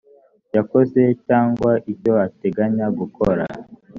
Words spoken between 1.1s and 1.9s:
cyangwa